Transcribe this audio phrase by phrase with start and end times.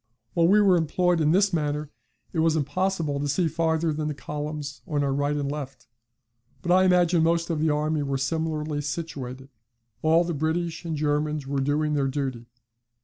[0.33, 1.91] While we were employed in this manner
[2.33, 5.85] it was impossible to see farther than the columns on our right and left,
[6.63, 9.49] but I imagine most of the army were similarly situated:
[10.01, 12.47] all the British and Germans were doing their duty.